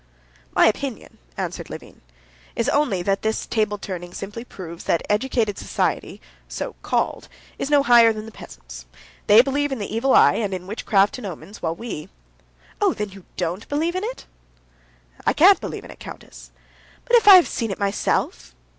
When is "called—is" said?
6.81-7.69